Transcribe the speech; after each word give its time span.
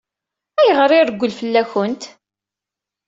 Ayɣer 0.59 0.91
i 0.93 0.97
ireggel 0.99 1.31
fell-akent? 1.39 2.03